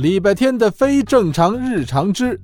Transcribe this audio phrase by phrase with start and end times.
[0.00, 2.40] 礼拜天的非正常日常之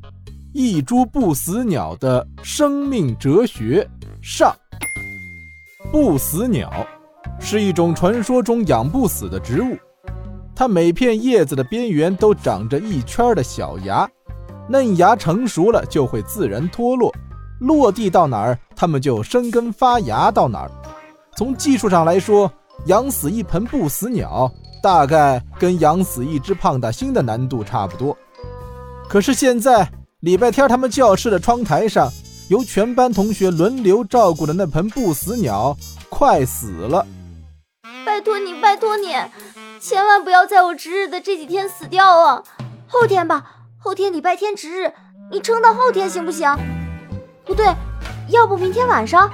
[0.52, 3.88] 一株不死鸟的生命哲学
[4.20, 4.54] 上。
[5.90, 6.86] 不死鸟
[7.40, 9.74] 是一种传说中养不死的植物，
[10.54, 14.06] 它每片叶子的边缘都长着一圈的小芽，
[14.68, 17.10] 嫩芽成熟了就会自然脱落，
[17.60, 20.70] 落地到哪儿，它们就生根发芽到哪儿。
[21.38, 22.52] 从技术上来说，
[22.84, 24.52] 养死一盆不死鸟。
[24.86, 28.16] 大概跟养死一只胖大星的难度差不多。
[29.08, 32.08] 可是现在礼拜天，他们教室的窗台上，
[32.48, 35.76] 由全班同学轮流照顾的那盆不死鸟
[36.08, 37.04] 快死了。
[38.04, 39.08] 拜托你，拜托你，
[39.80, 42.44] 千万不要在我值日的这几天死掉啊！
[42.86, 43.44] 后天吧，
[43.80, 44.92] 后天礼拜天值日，
[45.32, 46.48] 你撑到后天行不行？
[47.44, 47.66] 不对，
[48.28, 49.28] 要不明天晚上，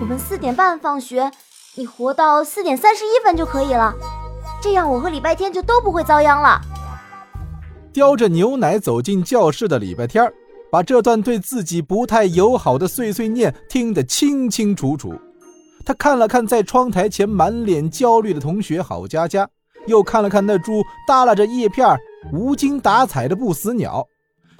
[0.00, 1.32] 我们四点半放学，
[1.74, 3.92] 你活到四点三十一分就可以了。
[4.62, 6.60] 这样我和礼拜天就都不会遭殃了。
[7.92, 10.32] 叼着牛奶走进教室的礼拜天
[10.70, 15.12] 把这段对自己不太友好的碎碎念听得清清楚楚。
[15.84, 19.48] 他看了看在窗台前满脸焦虑的同学郝佳佳，
[19.88, 21.98] 又看了看那株耷拉着叶片、
[22.32, 24.06] 无精打采的不死鸟，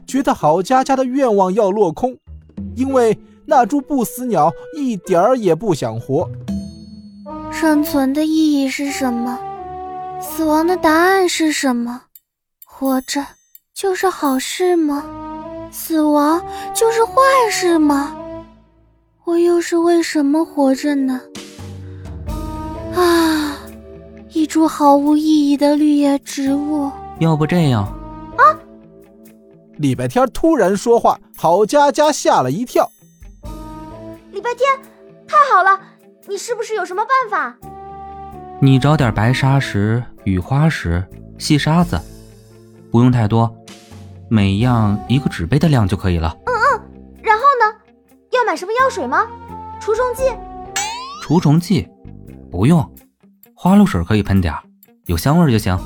[0.04, 2.18] 觉得郝佳佳的愿望要落空，
[2.74, 6.28] 因为那株不死鸟一点儿也不想活。
[7.52, 9.38] 生存的意义是什么？
[10.22, 12.02] 死亡的答案是什么？
[12.64, 13.24] 活着
[13.74, 15.04] 就是好事吗？
[15.70, 16.40] 死亡
[16.72, 17.12] 就是坏
[17.50, 18.16] 事吗？
[19.24, 21.20] 我又是为什么活着呢？
[22.94, 23.58] 啊，
[24.30, 26.90] 一株毫无意义的绿叶植物。
[27.18, 27.84] 要不这样？
[28.36, 28.42] 啊！
[29.78, 32.88] 礼拜天突然说话，郝佳佳吓了一跳。
[34.30, 34.66] 礼拜天，
[35.26, 35.78] 太好了！
[36.28, 37.58] 你是不是有什么办法？
[38.64, 41.04] 你找点白砂石、雨花石、
[41.36, 42.00] 细沙子，
[42.92, 43.52] 不用太多，
[44.28, 46.32] 每样一个纸杯的量就可以了。
[46.46, 46.80] 嗯嗯，
[47.24, 47.76] 然后呢？
[48.30, 49.26] 要买什么药水吗？
[49.80, 50.22] 除虫剂？
[51.20, 51.88] 除虫剂
[52.52, 52.88] 不用，
[53.52, 54.54] 花露水可以喷点
[55.06, 55.76] 有香味就行。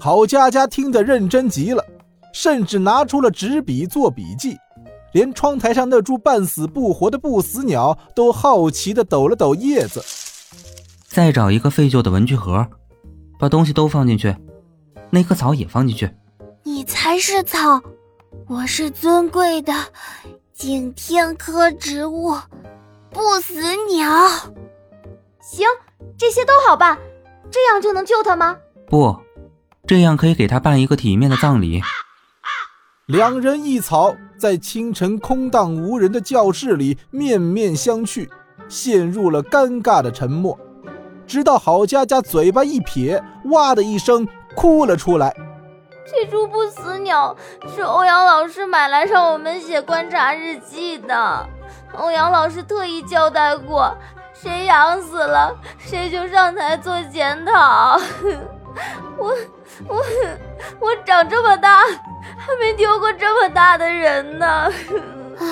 [0.00, 1.84] 郝佳佳听得认真极了，
[2.32, 4.56] 甚至拿出了纸笔做笔记，
[5.12, 10.02] 连窗台上那株半死不活的不死鸟都好奇地抖了抖叶子。
[11.16, 12.68] 再找一个废旧的文具盒，
[13.38, 14.36] 把东西都放进去，
[15.08, 16.10] 那棵草也放进去。
[16.62, 17.80] 你才是草，
[18.46, 19.72] 我是尊贵的
[20.52, 22.34] 景天科植物
[23.08, 23.54] 不死
[23.94, 24.28] 鸟。
[25.40, 25.66] 行，
[26.18, 26.98] 这些都好办，
[27.50, 28.58] 这样就能救他吗？
[28.86, 29.18] 不，
[29.86, 31.80] 这样可以给他办一个体面的葬礼。
[33.06, 38.28] 两人一草在清晨空荡无人的教室里面面相觑，
[38.68, 40.60] 陷入了尴尬的沉默。
[41.26, 45.34] 直到郝佳佳嘴巴一撇，哇的一声哭了出来。
[46.08, 47.36] 这株不死鸟
[47.74, 51.46] 是欧阳老师买来让我们写观察日记的。
[51.94, 53.92] 欧阳老师特意交代过，
[54.32, 58.00] 谁养死了，谁就上台做检讨。
[59.18, 59.34] 我
[59.88, 60.04] 我
[60.78, 61.80] 我长这么大，
[62.36, 64.70] 还没丢过这么大的人呢。
[65.40, 65.46] 唉，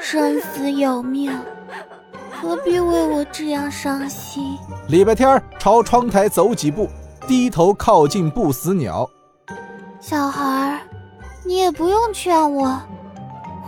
[0.00, 1.36] 生死有命。
[2.40, 4.58] 何必为我这样伤心？
[4.88, 6.90] 礼拜天朝窗台走几步，
[7.26, 9.08] 低头靠近不死鸟。
[10.00, 10.80] 小孩，
[11.44, 12.80] 你也不用劝我，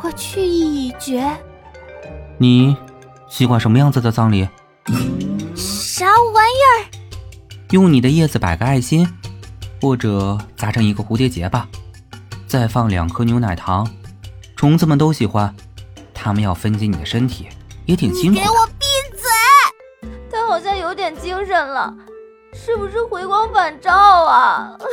[0.03, 1.27] 我去意已决。
[2.39, 2.77] 你
[3.29, 4.49] 喜欢什么样子的葬礼？
[5.55, 6.91] 啥玩意儿？
[7.71, 9.09] 用你的叶子摆个爱心，
[9.81, 11.69] 或者扎成一个蝴蝶结吧。
[12.47, 13.89] 再放两颗牛奶糖，
[14.55, 15.55] 虫子们都喜欢，
[16.13, 17.49] 它们要分解你的身体。
[17.87, 18.39] 也挺辛苦。
[18.39, 18.85] 给我闭
[19.17, 20.11] 嘴！
[20.31, 21.95] 他好像有点精神了，
[22.53, 24.77] 是不是回光返照啊？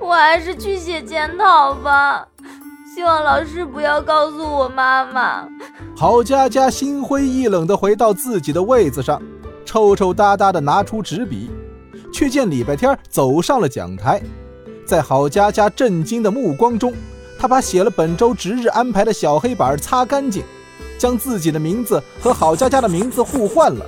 [0.00, 2.26] 我还是去写检讨吧，
[2.94, 5.46] 希望老师不要告诉我妈妈。
[5.96, 9.20] 郝佳佳心灰意冷地回到自己的位子上，
[9.64, 11.50] 抽抽搭搭地拿出纸笔，
[12.12, 14.22] 却见礼拜天走上了讲台，
[14.86, 16.92] 在郝佳佳震惊的目光中。
[17.42, 20.44] 他把写了本周值日安排的小黑板擦干净，
[20.96, 23.84] 将自己的名字和郝佳佳的名字互换了。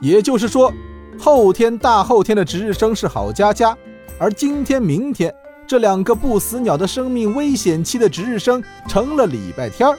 [0.00, 0.72] 也就是说，
[1.16, 3.78] 后天、大后天的值日生是郝佳佳，
[4.18, 5.32] 而今天、明天
[5.68, 9.96] 这两个不死鸟的生命危险期的值日生成了礼拜天儿。